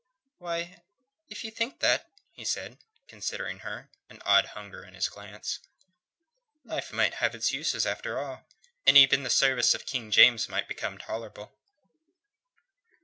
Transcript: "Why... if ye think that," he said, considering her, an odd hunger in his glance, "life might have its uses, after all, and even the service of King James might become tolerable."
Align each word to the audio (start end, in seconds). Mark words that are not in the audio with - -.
"Why... 0.39 0.81
if 1.29 1.43
ye 1.43 1.51
think 1.51 1.79
that," 1.81 2.09
he 2.31 2.43
said, 2.43 2.79
considering 3.07 3.59
her, 3.59 3.91
an 4.09 4.19
odd 4.25 4.45
hunger 4.57 4.83
in 4.83 4.95
his 4.95 5.07
glance, 5.07 5.59
"life 6.65 6.91
might 6.91 7.13
have 7.21 7.35
its 7.35 7.51
uses, 7.51 7.85
after 7.85 8.17
all, 8.17 8.47
and 8.87 8.97
even 8.97 9.21
the 9.21 9.29
service 9.29 9.75
of 9.75 9.85
King 9.85 10.09
James 10.09 10.49
might 10.49 10.67
become 10.67 10.97
tolerable." 10.97 11.53